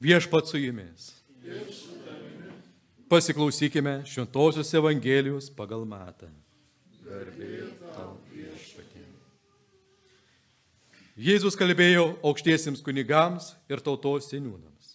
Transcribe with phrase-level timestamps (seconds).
[0.00, 1.12] Viešpat su jumis.
[3.08, 6.28] Pasiklausykime Šventojios Evangelijos pagal matą.
[11.18, 14.94] Jėzus kalbėjo aukštiesiems kunigams ir tautos seniūnams.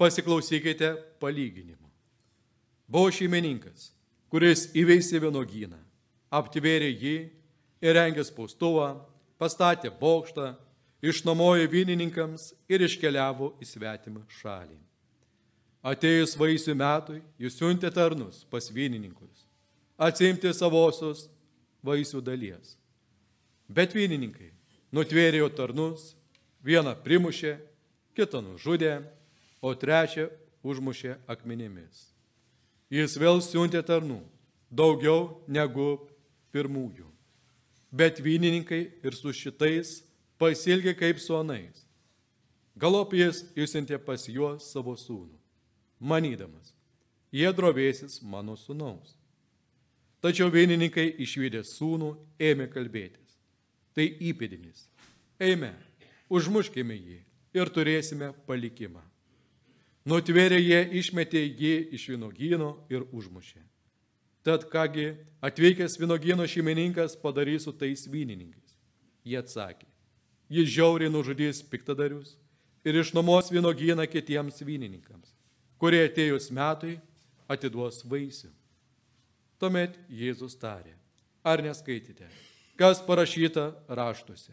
[0.00, 1.90] Pasiklausykite palyginimo.
[2.88, 3.90] Buvo šeimininkas,
[4.32, 5.76] kuris įveisė vienogyną,
[6.32, 7.16] aptvėrė jį,
[7.84, 8.94] įrengė spaustuvą,
[9.36, 10.54] pastatė bokštą,
[11.02, 14.78] išnuomojo vynininkams ir iškeliavo į svetimą šalį.
[15.82, 19.46] Atėjus vaisių metui, jis siuntė tarnus pas vynininkus,
[19.98, 21.26] atsimti savosios
[21.82, 22.76] vaisių dalies.
[23.66, 24.52] Bet vynininkai
[24.94, 26.12] nutvėrėjo tarnus,
[26.62, 27.56] vieną primušė,
[28.14, 29.00] kitą nužudė,
[29.62, 30.28] o trečią
[30.62, 32.12] užmušė akmenimis.
[32.92, 34.20] Jis vėl siuntė tarnų,
[34.70, 35.96] daugiau negu
[36.54, 37.08] pirmųjų.
[37.92, 40.02] Bet vynininkai ir su šitais
[40.42, 41.84] pasilgė kaip su anais.
[42.74, 45.36] Galop jis išsintė pas juos savo sūnų,
[46.00, 46.72] manydamas,
[47.30, 49.14] jie drovėsis mano sūnaus.
[50.22, 52.12] Tačiau vienininkai išvykę sūnų
[52.42, 53.36] ėmė kalbėtis.
[53.92, 54.86] Tai įpėdinis.
[55.42, 55.72] Eime,
[56.32, 57.18] užmuškime jį
[57.58, 59.02] ir turėsime palikimą.
[60.08, 63.60] Nutvėrė jie išmetė jį iš vynogyno ir užmušė.
[64.42, 65.12] Tad kągi
[65.44, 68.78] atvykęs vynogyno šeimininkas padarys su tais vynininkais.
[69.22, 69.86] Jie atsakė,
[70.52, 72.34] jis žiauriai nužudys piktadarius
[72.84, 75.30] ir išnuomos vynogyną kitiems vynininkams,
[75.80, 76.98] kurie atėjus metui
[77.48, 78.50] atiduos vaisių.
[79.62, 80.92] Tuomet Jėzus tarė,
[81.46, 82.26] ar neskaitėte,
[82.76, 84.52] kas parašyta raštuose?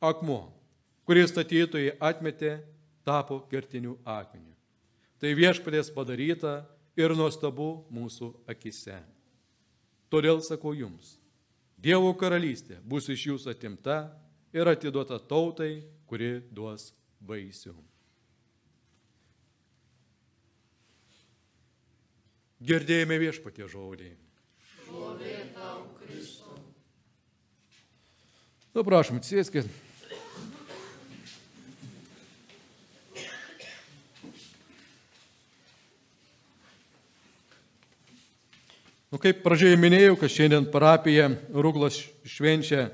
[0.00, 0.52] Akmuo,
[1.04, 2.60] kurį statytojai atmetė,
[3.04, 4.54] tapo kertiniu akmeniu.
[5.20, 6.62] Tai viešpatės padaryta
[6.96, 8.96] ir nuostabu mūsų akise.
[10.08, 11.18] Todėl sakau jums,
[11.84, 13.96] Dievo karalystė bus iš jūsų atimta
[14.54, 16.92] ir atiduota tautai, kuri duos
[17.26, 17.74] vaisių.
[22.64, 24.14] Girdėjome viešpatie žodį.
[24.84, 26.54] Šlovė tau, Kristau.
[28.72, 29.68] Nu, prašom, sėskit.
[39.14, 42.88] Nu, kaip pradžioje minėjau, kad šiandien parapija Rūglas švenčia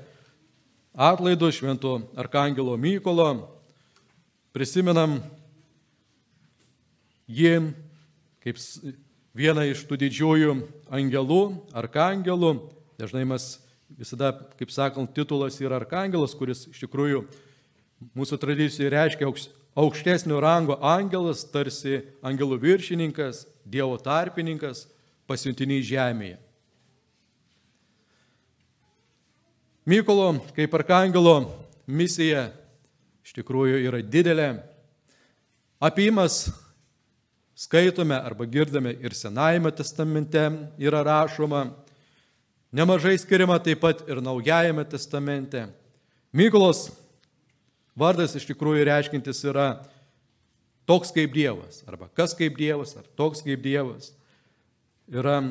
[0.95, 3.29] atlaidų švento Arkangelo Mykolo.
[4.51, 5.19] Prisimenam
[7.31, 7.71] jį
[8.43, 8.59] kaip
[9.37, 10.55] vieną iš tų didžiųjų
[10.91, 11.41] angelų,
[11.77, 12.55] arkangelų.
[12.99, 13.53] Dažnai mes
[13.97, 17.23] visada, kaip sakant, titulas yra arkangelas, kuris iš tikrųjų
[18.17, 19.29] mūsų tradicijoje reiškia
[19.79, 24.87] aukštesnio rango angelas, tarsi angelų viršininkas, Dievo tarpininkas,
[25.29, 26.39] pasiuntiniai žemėje.
[29.85, 31.39] Mykolo kaip arkangelo
[31.89, 32.51] misija
[33.25, 34.51] iš tikrųjų yra didelė.
[35.81, 36.51] Apimas
[37.57, 40.43] skaitome arba girdame ir Senajame testamente
[40.77, 41.63] yra rašoma,
[42.69, 45.65] nemažai skiriama taip pat ir Naujajame testamente.
[46.29, 46.91] Mykolos
[47.97, 49.69] vardas iš tikrųjų reiškintis yra
[50.85, 54.13] toks kaip Dievas, arba kas kaip Dievas, ar toks kaip Dievas.
[55.09, 55.41] Yra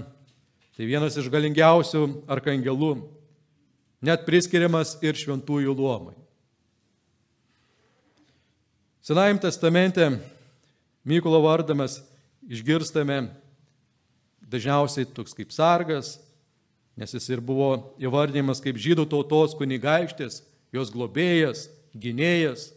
[0.78, 2.94] tai vienas iš galingiausių arkangelų
[4.04, 6.16] net priskiriamas ir šventųjų luomai.
[9.04, 10.06] Senajam testamente
[11.04, 11.96] Mykolo vardą mes
[12.44, 13.30] išgirstame
[14.50, 16.18] dažniausiai toks kaip sargas,
[16.98, 20.42] nes jis ir buvo įvardymas kaip žydų tautos kunigaikštis,
[20.76, 22.68] jos globėjas, gynėjas.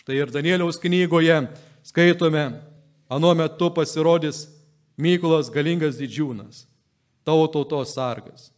[0.00, 1.42] Štai ir Danieliaus knygoje
[1.84, 2.46] skaitome,
[3.12, 4.46] anuo metu pasirodys
[4.98, 6.64] Mykolas galingas didžiūnas,
[7.22, 8.48] tavo tautos sargas.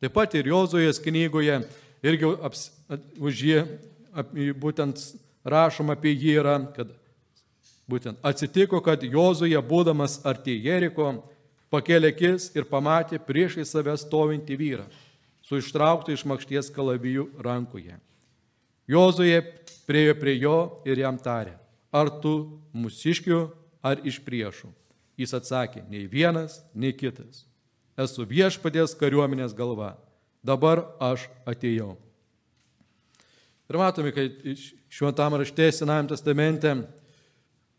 [0.00, 1.62] Taip pat ir Jozuės knygoje
[2.04, 2.68] irgi aps,
[3.16, 3.62] už jį
[4.12, 5.00] ap, būtent
[5.46, 6.90] rašoma apie jį yra, kad
[7.88, 11.14] būtent atsitiko, kad Jozuė būdamas arti Jeriko
[11.72, 14.86] pakėlė akis ir pamatė priešai save stovintį vyrą
[15.46, 17.96] su ištrauktu iš makšties kalavijų rankoje.
[18.90, 19.40] Jozuė
[19.86, 21.54] priejo prie jo ir jam tarė,
[21.94, 23.40] ar tu mūsiškių,
[23.86, 24.68] ar iš priešų.
[25.16, 27.46] Jis atsakė, nei vienas, nei kitas
[27.96, 29.94] esu viešpadės kariuomenės galva.
[30.46, 31.96] Dabar aš atėjau.
[33.66, 34.44] Ir matome, kad
[34.92, 36.70] šventam rašte Senajame testamente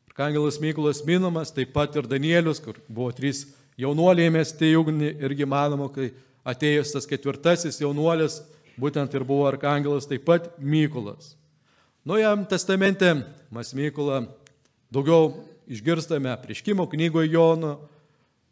[0.09, 3.45] Arkangelas Mykolas minimas, taip pat ir Danielius, kur buvo trys
[3.79, 6.09] jaunuoliai mesti į ugnį irgi manoma, kai
[6.47, 8.41] atėjęs tas ketvirtasis jaunuolis,
[8.81, 11.35] būtent ir buvo Arkangelas, taip pat Mykolas.
[12.07, 13.13] Naujam testamente
[13.53, 14.25] mes Mykolą
[14.91, 15.37] daugiau
[15.69, 17.77] išgirstame prieškimo knygoje Jono,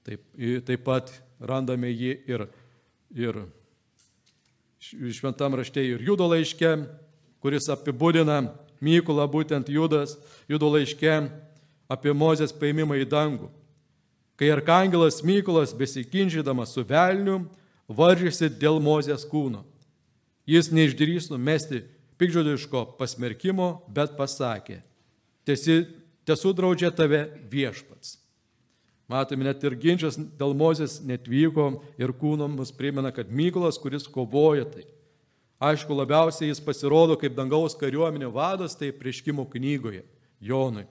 [0.06, 0.24] taip,
[0.70, 2.46] taip pat randame jį ir,
[3.16, 3.42] ir
[5.16, 6.78] šventam rašte ir judo laiške,
[7.44, 8.44] kuris apibūdina
[8.82, 10.18] Mykolą būtent Judas,
[10.52, 11.14] Judo laiške
[11.90, 13.50] apie Mozės paėmimą į dangų.
[14.36, 17.46] Kai arkangelas Mykolas besikinžydamas su velniu
[17.88, 19.64] varžėsi dėl Mozės kūno.
[20.46, 21.86] Jis neišdrys numesti
[22.20, 24.82] pikžodiško pasmerkimo, bet pasakė,
[25.48, 28.20] tiesų draudžia tave viešpats.
[29.08, 31.68] Matome, net ir ginčas dėl Mozės netvyko
[32.02, 34.86] ir kūno mus primena, kad Mykolas, kuris kovoja tai.
[35.62, 40.04] Aišku, labiausiai jis pasirodo kaip dangaus kariuomenio vadas, tai prieškimo knygoje
[40.42, 40.88] Jonui,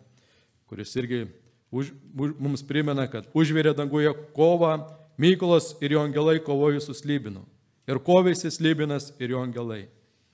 [0.71, 1.27] kuris irgi
[1.75, 4.79] už, už, mums primena, kad užvėrė danguje kovą,
[5.19, 7.45] Mykolas ir jo angelai kovojo su Slybinu.
[7.87, 9.85] Ir kovėsi Slybinas ir jo angelai.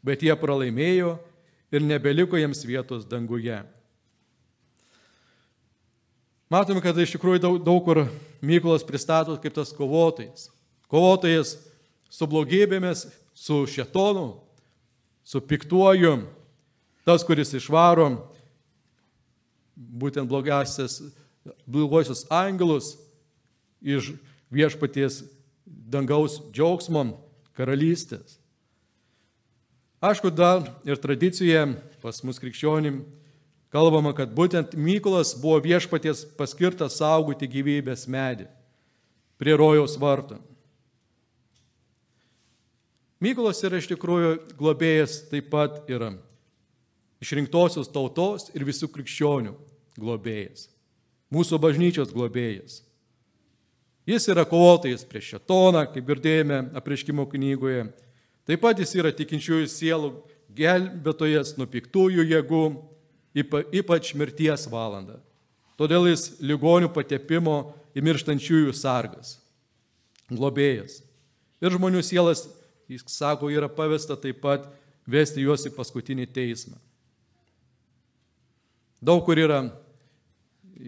[0.00, 1.18] Bet jie pralaimėjo
[1.68, 3.58] ir nebeliko jiems vietos danguje.
[6.50, 8.00] Matome, kad iš tikrųjų daug, daug kur
[8.42, 10.48] Mykolas pristato kaip tas kovotojas.
[10.90, 11.52] Kovotojas
[12.10, 13.04] su blogybėmis,
[13.38, 14.32] su šetonu,
[15.22, 16.16] su piktuoju,
[17.06, 18.08] tas, kuris išvaro
[19.78, 20.26] būtent
[21.70, 22.96] blogosius angelus
[23.78, 24.10] iš
[24.50, 25.22] viešpaties
[25.64, 27.04] dangaus džiaugsmo
[27.54, 28.40] karalystės.
[30.02, 33.04] Aišku, dar ir tradicijoje pas mus krikščionim
[33.70, 38.48] kalbama, kad būtent Mykolas buvo viešpaties paskirtas saugoti gyvybės medį
[39.40, 40.40] prie rojaus vartų.
[43.20, 46.14] Mykolas yra iš tikrųjų globėjas taip pat yra
[47.20, 49.52] išrinktosios tautos ir visų krikščionių
[50.00, 50.70] globėjas,
[51.32, 52.80] mūsų bažnyčios globėjas.
[54.08, 57.90] Jis yra kovotojas prieš šetoną, kaip girdėjome apriškimo knygoje.
[58.48, 60.08] Taip pat jis yra tikinčiųjų sielų
[60.56, 62.64] gelbėtojas nuo piktųjų jėgų
[63.34, 65.18] ypač mirties valandą.
[65.80, 69.38] Todėl jis ligonių patepimo į mirštančiųjų sargas,
[70.28, 71.00] globėjas.
[71.60, 72.44] Ir žmonių sielas,
[72.90, 74.66] jis sako, yra pavesta taip pat
[75.08, 76.76] vesti juos į paskutinį teismą.
[79.00, 79.62] Daug kur yra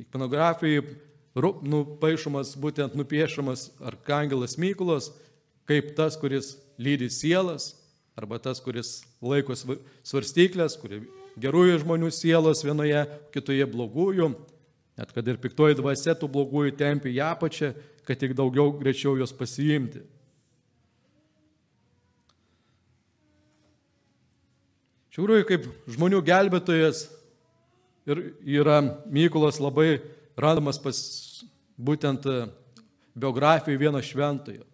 [0.03, 0.83] ikonografijai
[1.41, 5.09] nupaišomas, būtent nupiešamas arkangelas Mykolas,
[5.69, 7.73] kaip tas, kuris lydi sielas,
[8.19, 11.01] arba tas, kuris laiko svarstyklės, kurie
[11.41, 14.33] gerųjų žmonių sielos vienoje, kitoje blogųjų,
[14.99, 17.73] net kad ir piktoji dvasia tų blogųjų tempi ją pačią,
[18.07, 20.03] kad tik daugiau greičiau jos pasiimti.
[25.13, 27.05] Tikrųjų, kaip žmonių gelbėtojas
[28.09, 28.81] ir yra
[29.13, 30.01] Mykolas labai
[30.41, 30.99] randamas pas
[31.77, 32.25] būtent
[33.13, 34.65] biografijai vieno šventojo.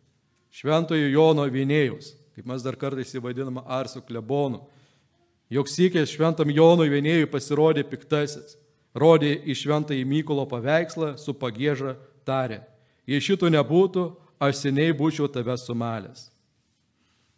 [0.54, 4.62] Šventojo Jono Vienėjus, kaip mes dar kartais įvadinama Arsų klebonu
[5.52, 8.56] jog sykės šventam Jonui vienėjui pasirodė piktasis,
[8.96, 11.96] rodė į šventąjį Mykolo paveikslą su pagėža
[12.28, 12.62] tarė,
[13.08, 16.28] jei šito nebūtų, aš seniai būčiau tave sumalęs.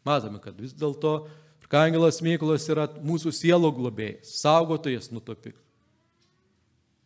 [0.06, 1.28] Matome, kad vis dėlto
[1.70, 5.54] Arkangelas Mykolas yra mūsų sielų globėjas, saugotojas nutopik.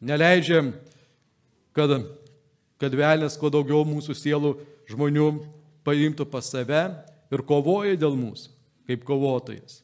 [0.01, 0.71] Neleidžiam,
[1.77, 1.93] kad,
[2.81, 4.55] kad velnės kuo daugiau mūsų sielų
[4.89, 5.29] žmonių
[5.85, 6.81] paimtų pas save
[7.29, 8.55] ir kovoja dėl mūsų,
[8.89, 9.84] kaip kovotojas.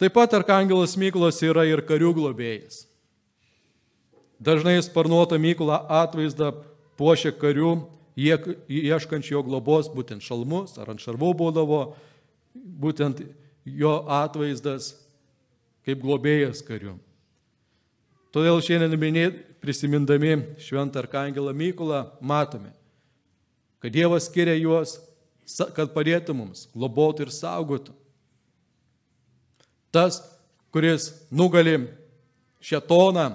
[0.00, 2.86] Taip pat Arkangelas Mykolas yra ir karių globėjas.
[4.40, 6.54] Dažnai sparnuotą Mykolą atvaizdą
[6.96, 7.74] puošia karių,
[8.16, 11.82] ieškančių jo globos, būtent šalmus ar ant šarvų būdavo,
[12.56, 13.20] būtent
[13.68, 14.94] jo atvaizdas
[15.84, 16.96] kaip globėjas karių.
[18.32, 22.72] Todėl šiandien minėt, prisimindami šventą Arkangelą Mykolą, matome,
[23.84, 24.96] kad Dievas skiria juos,
[25.76, 27.99] kad padėtų mums, globotų ir saugotų.
[29.90, 30.20] Tas,
[30.70, 31.76] kuris nugali
[32.62, 33.28] šetoną,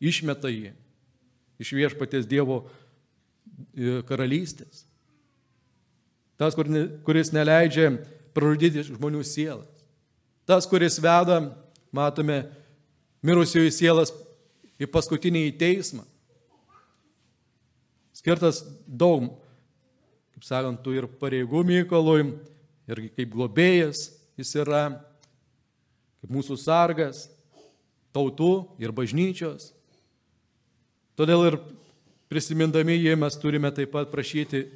[0.00, 0.72] išmeta jį
[1.58, 2.62] iš viešpatės Dievo
[3.74, 4.84] e, karalystės.
[6.38, 7.90] Tas, kuris neleidžia
[8.34, 9.66] pražudyti žmonių sielas.
[10.46, 11.40] Tas, kuris veda,
[11.92, 12.44] matome,
[13.26, 14.14] mirusiųjų sielas
[14.78, 16.04] į paskutinį į teismą.
[18.14, 19.26] Skirtas daug,
[20.34, 22.22] kaip sakant, tų ir pareigų Mykolui,
[22.88, 24.86] ir kaip globėjas jis yra,
[26.20, 27.26] kaip mūsų sargas,
[28.14, 29.72] tautų ir bažnyčios.
[31.18, 31.58] Todėl ir
[32.30, 34.66] prisimindami jį mes turime taip pat prašyti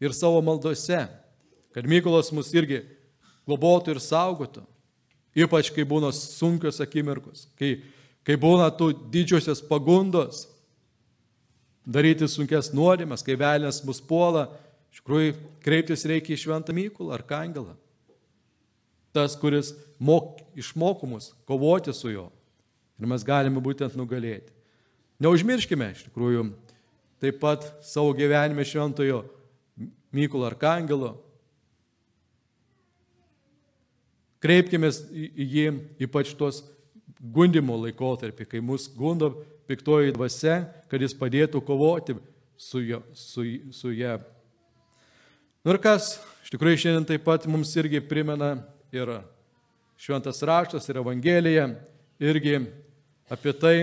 [0.00, 1.02] ir savo maldose,
[1.74, 2.82] kad Mykolas mus irgi
[3.48, 4.64] globotų ir saugotų,
[5.36, 7.80] ypač kai būna sunkios akimirkos, kai,
[8.26, 10.46] kai būna tų didžiosios pagundos
[11.84, 14.48] daryti sunkes nuodėmes, kai velnės mus puola,
[14.90, 17.76] iš tikrųjų kreiptis reikia į šventą Mykolą ar Kangelą
[19.12, 22.30] tas, kuris mok, išmoko mus kovoti su juo.
[23.00, 24.52] Ir mes galime būtent nugalėti.
[25.20, 26.48] Neužmirškime iš tikrųjų
[27.20, 29.22] taip pat savo gyvenime šventojo
[30.10, 31.14] Mykolo Arkangelo.
[34.40, 35.64] Kreipkime į jį,
[36.08, 36.62] ypač tuos
[37.20, 39.34] gundimo laikotarpį, kai mus gundo
[39.68, 42.16] piktoji dvasia, kad jis padėtų kovoti
[42.56, 43.44] su, jo, su,
[43.76, 44.16] su ją.
[45.60, 46.14] Nu ir kas,
[46.44, 48.54] iš tikrųjų šiandien taip pat mums irgi primena
[48.96, 49.12] ir
[50.00, 51.66] šventas raštas, ir Evangelija,
[52.20, 52.56] irgi
[53.28, 53.76] apie tai,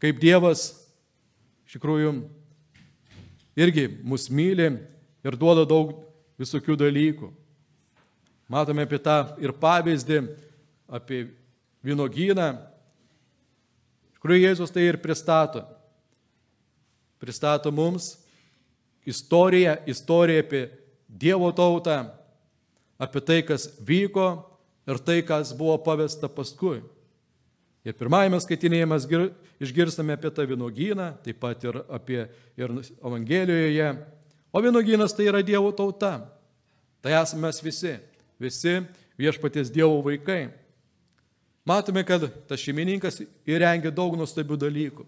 [0.00, 0.66] kaip Dievas
[1.64, 2.12] iš tikrųjų
[3.56, 4.66] irgi mus myli
[5.24, 5.94] ir duoda daug
[6.40, 7.30] visokių dalykų.
[8.50, 10.20] Matome apie tą ir pavyzdį,
[10.90, 11.22] apie
[11.86, 12.50] vynogyną,
[14.20, 15.64] kuriuo Jėzus tai ir pristato.
[17.20, 18.18] Pristato mums
[19.08, 20.62] istoriją, istoriją apie
[21.08, 22.02] Dievo tautą,
[23.00, 24.49] apie tai, kas vyko
[24.90, 26.80] ir tai, kas buvo pavesta paskui.
[27.86, 29.06] Ir pirmajame skaitinėje mes
[29.60, 32.26] išgirstame apie tą vynogyną, taip pat ir apie
[32.58, 33.92] ir Evangelijoje.
[34.52, 36.18] O vynogynas tai yra Dievo tauta.
[37.00, 37.94] Tai esame mes visi,
[38.40, 38.80] visi
[39.20, 40.50] viešpaties Dievo vaikai.
[41.64, 45.06] Matome, kad tas šeimininkas įrengia daug nuostabių dalykų.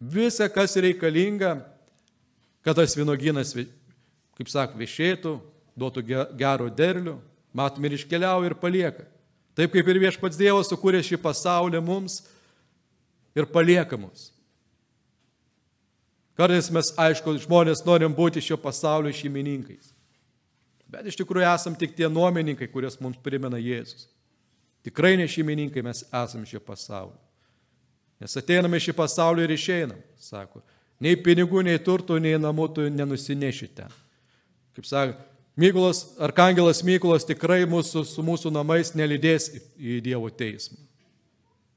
[0.00, 1.58] Visa, kas reikalinga,
[2.64, 3.54] kad tas vynogynas,
[4.34, 5.36] kaip sako, viešėtų,
[5.78, 6.04] duotų
[6.38, 7.18] gero derlių,
[7.54, 9.06] matome ir iškeliauja ir palieka.
[9.54, 12.24] Taip kaip ir viešpats Dievas sukūrė šį pasaulį mums
[13.38, 14.32] ir palieka mus.
[16.34, 19.92] Kartais mes, aišku, žmonės norim būti šio pasaulio šeimininkais.
[20.90, 24.08] Bet iš tikrųjų esam tik tie nuomininkai, kurias mums primena Jėzus.
[24.84, 27.16] Tikrai ne šeimininkai mes esame šio pasaulio.
[28.20, 30.62] Nes ateiname šį pasaulį ir išeinam, sako.
[31.02, 33.86] Nei pinigų, nei turtų, nei namų tu nenusinešite.
[34.74, 35.16] Kaip sako,
[35.56, 40.80] Mykolas, arkangelas Mykolas tikrai mūsų, su mūsų namais nelydės į Dievo teismą,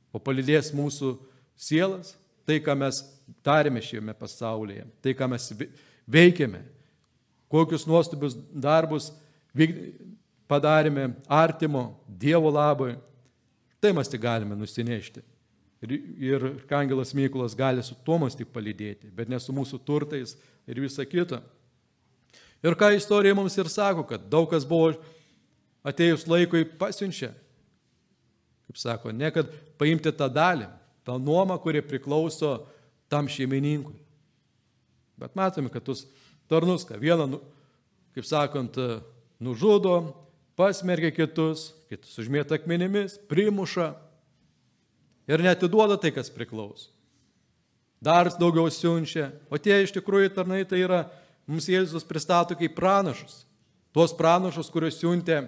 [0.09, 1.13] o palydės mūsų
[1.53, 2.15] sielas,
[2.47, 3.03] tai, ką mes
[3.45, 5.51] darėme šiame pasaulyje, tai, ką mes
[6.09, 6.63] veikėme,
[7.53, 9.11] kokius nuostabius darbus
[10.49, 12.95] padarėme artimo Dievo labui,
[13.77, 15.21] tai mes tik galime nusinešti.
[15.85, 20.33] Ir, ir Kangelas Mykolas gali su tuo mus tik palydėti, bet ne su mūsų turtais
[20.65, 21.43] ir visa kita.
[22.65, 24.95] Ir ką istorija mums ir sako, kad daug kas buvo
[25.87, 27.31] atėjus laikui pasiunčia.
[28.67, 30.67] Kaip sako, ne kad paimti tą dalį,
[31.07, 32.65] tą nuomą, kuri priklauso
[33.07, 33.95] tam šeimininkui.
[35.17, 36.03] Bet matome, kad tuos
[36.49, 37.39] tarnus, ką vieną, nu,
[38.17, 38.75] kaip sakant,
[39.39, 39.95] nužudo,
[40.57, 43.91] pasmerkia kitus, kitus užmėta akmenimis, primuša
[45.29, 46.91] ir netiduoda tai, kas priklauso.
[48.01, 51.05] Dar daugiau siunčia, o tie iš tikrųjų tarnai tai yra
[51.47, 53.45] mums Jėzus pristato kaip pranašus.
[53.95, 55.41] Tuos pranašus, kuriuos siuntė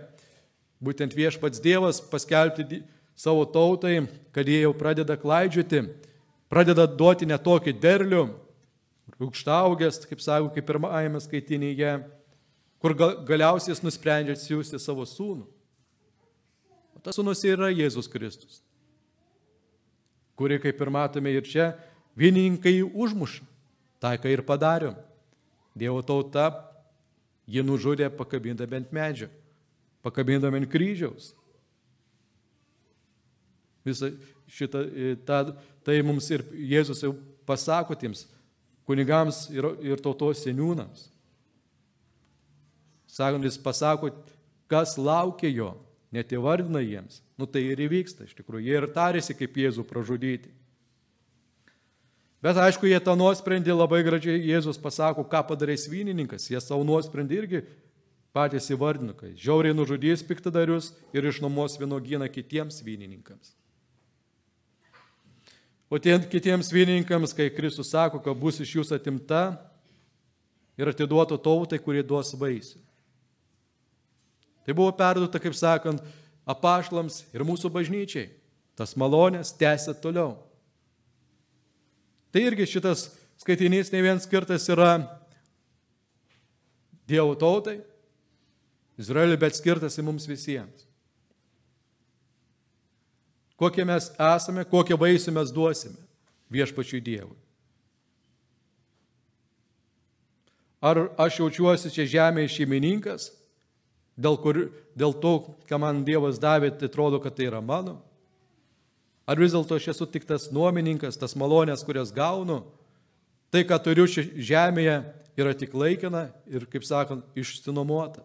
[0.81, 2.81] būtent viešpats Dievas paskelbti
[3.19, 5.83] savo tautai, kad jie jau pradeda klaidžioti,
[6.49, 8.23] pradeda duoti netokį derlių,
[9.19, 11.97] rūkštaugęs, kaip sako, kaip pirmajame skaitinėje,
[12.79, 12.95] kur
[13.27, 15.43] galiausiai jis nusprendžia atsiųsti savo sūnų.
[16.95, 18.61] O tas sūnus yra Jėzus Kristus,
[20.39, 21.73] kuri, kaip ir matome ir čia,
[22.19, 23.43] vieninkai užmuša.
[23.99, 24.95] Tai, ką ir padarėm.
[25.79, 26.49] Dievo tauta
[27.49, 29.29] jį nužudė pakabindami ant medžio,
[30.05, 31.31] pakabindami ant kryžiaus.
[33.87, 34.11] Visą
[34.51, 35.43] šitą, e, ta,
[35.85, 37.13] tai mums ir Jėzus jau
[37.47, 38.25] pasako tiems
[38.89, 41.07] kunigams ir, ir tautos seniūnams.
[43.09, 44.11] Sakant, jis pasako,
[44.69, 45.73] kas laukia jo,
[46.13, 47.21] net įvardina jiems.
[47.37, 50.51] Nu tai ir įvyksta, iš tikrųjų, jie ir tarėsi, kaip Jėzų pražudyti.
[52.39, 56.47] Bet aišku, jie tą nuosprendį labai gražiai Jėzus pasako, ką padarys vynininkas.
[56.47, 57.61] Jie savo nuosprendį irgi
[58.35, 63.51] patys įvardino, kad žiauriai nužudys piktadarius ir išnuomos vienogyną kitiems vynininkams.
[65.89, 69.43] O tiem kitiems vynininkams, kai Kristus sako, kad bus iš jūsų atimta
[70.79, 72.77] ir atiduota tautai, kurie duos vaisių.
[74.63, 76.03] Tai buvo perduota, kaip sakant,
[76.47, 78.29] apašlams ir mūsų bažnyčiai.
[78.77, 80.37] Tas malonės tęsia toliau.
[82.29, 83.07] Tai irgi šitas
[83.41, 84.99] skaitinys ne vien skirtas yra
[87.09, 87.79] Dievo tautai,
[89.01, 90.83] Izraeliui, bet skirtas į mums visiems.
[93.59, 95.97] Kokie mes esame, kokią vaisių mes duosime
[96.53, 97.37] viešpačiui Dievui.
[100.79, 103.31] Ar aš jaučiuosi čia žemėje šeimininkas,
[104.15, 104.61] dėl, kur,
[104.95, 105.33] dėl to,
[105.67, 107.97] ką man Dievas davė, tai atrodo, kad tai yra mano?
[109.29, 112.63] Ar vis dėlto aš esu tik tas nuomininkas, tas malonės, kurias gaunu?
[113.53, 114.95] Tai, ką turiu žemėje,
[115.37, 118.23] yra tik laikina ir, kaip sakant, išsinuomota.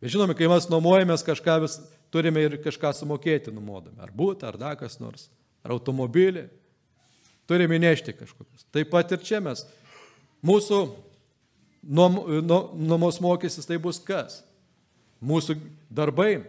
[0.00, 1.78] Bet žinome, kai mes nuomojamės kažką, vis
[2.12, 4.00] turime ir kažką sumokėti nuomodami.
[4.00, 5.28] Ar būtų, ar dar kas nors,
[5.64, 6.46] ar automobilį.
[7.50, 8.66] Turime nešti kažkokius.
[8.72, 9.64] Taip pat ir čia mes.
[10.46, 10.80] Mūsų
[11.82, 14.40] nuomos mokestis tai bus kas?
[15.20, 15.58] Mūsų
[15.92, 16.44] darbai,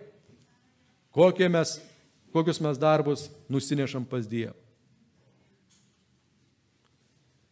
[1.16, 1.80] kokie mes
[2.34, 4.56] kokius mes darbus nusinešam pas Dievą.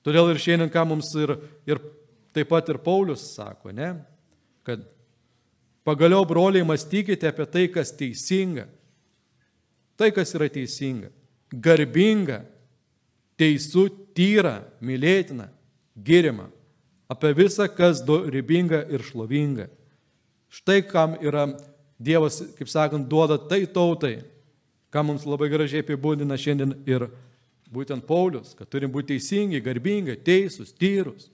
[0.06, 1.36] Todėl ir šiandien, ką mums ir,
[1.68, 1.82] ir
[2.34, 3.92] taip pat ir Paulius sako, ne,
[4.66, 4.86] kad
[5.86, 8.66] pagaliau, broliai, mąstykite apie tai, kas teisinga.
[10.00, 11.10] Tai, kas yra teisinga,
[11.52, 12.40] garbinga,
[13.40, 15.50] teisų, tyra, mylėtina,
[15.96, 16.48] gyrima.
[17.10, 19.68] Apie visą, kas ribinga ir šlovinga.
[20.50, 21.50] Štai kam yra
[22.00, 24.22] Dievas, kaip sakant, duoda tai tautai,
[24.94, 27.08] ką mums labai gražiai apibūdina šiandien ir
[27.70, 31.30] būtent Paulius, kad turim būti teisingi, garbingi, teisūs, tyrus.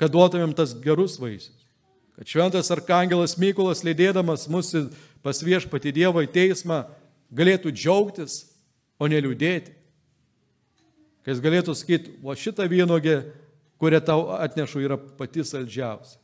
[0.00, 1.60] Kad duotumėm tas gerus vaisius.
[2.18, 4.72] Kad šventas arkangelas Mykolas, lydėdamas mus
[5.22, 6.82] pas viešpati Dievą į teismą,
[7.32, 8.42] galėtų džiaugtis,
[8.98, 9.72] o ne liūdėti.
[11.22, 13.20] Kad jis galėtų sakyti, o šitą vynogę,
[13.82, 16.21] kurią tau atnešu, yra pati saldžiausia.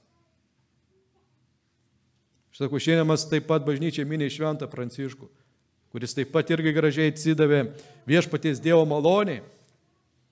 [2.59, 5.29] Sakau, šiandien mes taip pat bažnyčiai minė šventą Pranciškų,
[5.95, 7.61] kuris taip pat irgi gražiai atsidavė
[8.09, 9.45] viešpaties Dievo maloniai,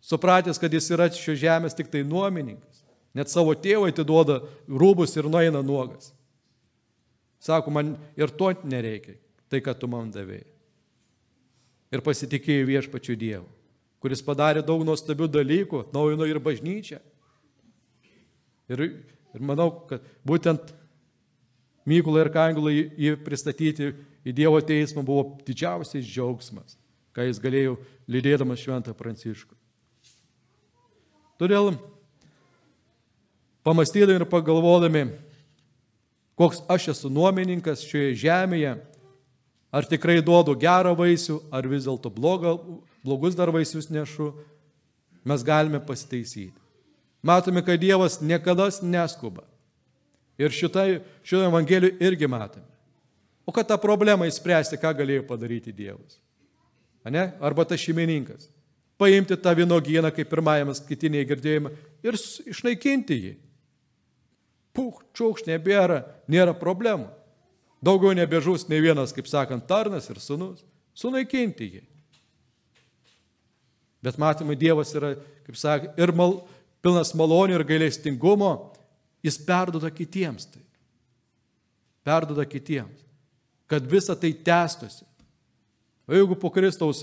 [0.02, 2.82] supratęs, kad jis yra šio žemės tik tai nuomininkas.
[3.16, 6.10] Net savo tėvui atiduoda rūbus ir nueina nuogas.
[7.40, 9.14] Sako, man ir to nereikia,
[9.48, 10.48] tai ką tu man davėjai.
[11.94, 13.46] Ir pasitikėjo viešpačiu Dievu,
[14.02, 16.98] kuris padarė daug nuostabių dalykų, naujino ir bažnyčią.
[18.74, 18.82] Ir,
[19.30, 20.74] ir manau, kad būtent
[21.86, 23.92] Mykolai ir Kangulai jį pristatyti
[24.26, 26.74] į Dievo teismą buvo didžiausias džiaugsmas,
[27.14, 27.76] ką jis galėjo
[28.10, 29.54] lydėdamas šventą Pranciškų.
[31.38, 31.76] Todėl
[33.66, 35.04] pamastydami ir pagalvodami,
[36.38, 38.76] koks aš esu nuomininkas šioje žemėje,
[39.70, 44.32] ar tikrai duodu gerą vaisių, ar vis dėlto blogus dar vaisius nešu,
[45.26, 46.54] mes galime pasitaisyti.
[47.26, 49.42] Matome, kad Dievas niekada neskuba.
[50.40, 52.66] Ir šitai, šitą evangeliją irgi matome.
[53.46, 56.18] O kad tą problemą įspręsti, ką galėjo padaryti Dievas?
[57.06, 57.30] Ane?
[57.40, 58.48] Arba tas šeimininkas.
[58.98, 61.72] Paimti tą vynogyną, kaip pirmajame skaitinėje girdėjome,
[62.04, 62.16] ir
[62.50, 63.34] išnaikinti jį.
[64.76, 67.06] Puh, čiūkš nebėra, nėra problemų.
[67.84, 70.64] Daugiau nebežus ne vienas, kaip sakant, tarnas ir sunus.
[70.96, 71.82] Sunaikinti jį.
[74.04, 75.14] Bet matymai Dievas yra,
[75.46, 76.40] kaip sakė, ir mal,
[76.84, 78.52] pilnas malonių ir gailestingumo,
[79.26, 80.62] Jis perduoda kitiems tai.
[82.06, 83.02] Perduoda kitiems.
[83.66, 85.04] Kad visa tai tęstusi.
[86.06, 87.02] O jeigu po Kristaus,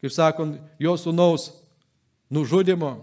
[0.00, 1.50] kaip sakant, jo sunaus
[2.32, 2.94] nužudimo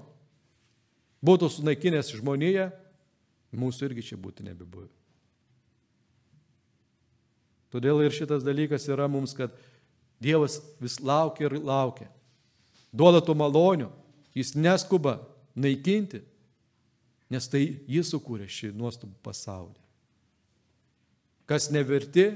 [1.22, 2.72] būtų sunaikinęs žmonėje,
[3.58, 4.90] mūsų irgi čia būtų nebebuvę.
[7.74, 9.54] Todėl ir šitas dalykas yra mums, kad
[10.18, 12.08] Dievas vis laukia ir laukia.
[12.90, 13.92] Duoda tų malonių,
[14.34, 15.20] jis neskuba
[15.54, 16.24] naikinti,
[17.32, 19.80] nes tai jis sukūrė šį nuostabų pasaulį.
[21.48, 22.30] Kas neverti,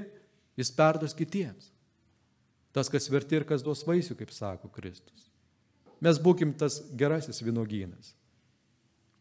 [0.56, 1.70] jis perdos kitiems.
[2.72, 5.28] Tas, kas verti ir kas duos vaisių, kaip sako Kristus.
[6.02, 8.14] Mes būkim tas gerasis vynogynas,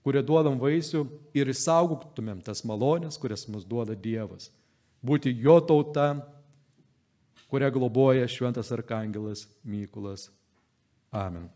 [0.02, 1.04] kurie duodam vaisių
[1.38, 4.50] ir įsaugotumėm tas malonės, kurias mums duoda Dievas.
[5.04, 6.14] Būti jo tauta,
[7.52, 10.30] kurią globoja šventas arkangelas Mykulas.
[11.12, 11.50] Amen.